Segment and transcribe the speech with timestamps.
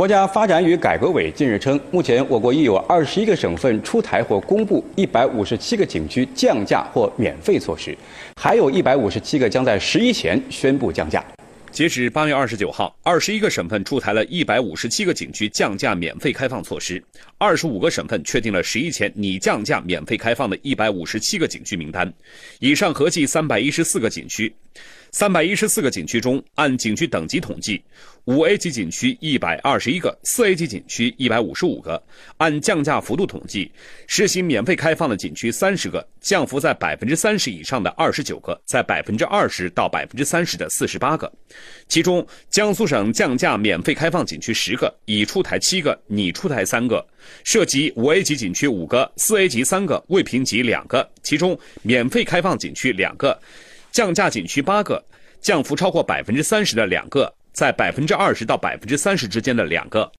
[0.00, 7.94] 国家发展与改革委近日称，目前我国已有二十一个省份出台或公布一百五十七个景区降价或免费措施，
[8.34, 11.22] 还有一百五十七个将在十一前宣布降价。
[11.70, 17.00] 截止八月二十九号，二十一个省份出台了一百五十七个景区降价免费开放措施，
[17.36, 22.10] 二十五个省份确定了十一前拟降价免费开放的一百五十七个景区名单，
[22.58, 24.50] 以上合计三百一十四个景区。
[25.12, 27.82] 三百一十四个景区中，按景区等级统计，
[28.26, 32.00] 五 A 级景区一百二十一个，四 A 级景区一百五十五个。
[32.36, 33.72] 按降价幅度统计，
[34.06, 41.30] 实行免费开放的景区三十个，降幅在百分之三十以上的二十九个，在百分之二十到百分之三十的四十八个。
[41.88, 47.04] 其中，江苏省降价免费开放景区十个，已出台七个，拟出台三个，
[47.42, 51.10] 涉及五 A 级景区五个，四 A 级三个，未评级两个。
[51.24, 53.36] 其中，免费开放景区两个。
[53.90, 55.04] 降价景区八个，
[55.40, 60.08] 降幅超过百分之三十的两个，在百分之二十到百分之三十之间的两个。